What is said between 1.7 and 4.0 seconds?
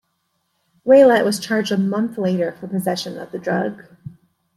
a month later for possession of the drug.